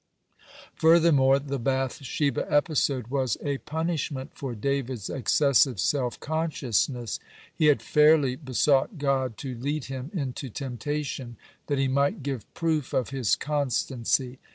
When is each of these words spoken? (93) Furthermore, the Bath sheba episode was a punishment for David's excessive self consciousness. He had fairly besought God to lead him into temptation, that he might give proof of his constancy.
(93) 0.81 0.81
Furthermore, 0.81 1.37
the 1.37 1.59
Bath 1.59 2.03
sheba 2.03 2.51
episode 2.51 3.05
was 3.09 3.37
a 3.43 3.59
punishment 3.59 4.31
for 4.33 4.55
David's 4.55 5.11
excessive 5.11 5.79
self 5.79 6.19
consciousness. 6.19 7.19
He 7.53 7.67
had 7.67 7.83
fairly 7.83 8.35
besought 8.35 8.97
God 8.97 9.37
to 9.37 9.53
lead 9.53 9.85
him 9.85 10.09
into 10.11 10.49
temptation, 10.49 11.37
that 11.67 11.77
he 11.77 11.87
might 11.87 12.23
give 12.23 12.51
proof 12.55 12.93
of 12.93 13.09
his 13.11 13.35
constancy. 13.35 14.39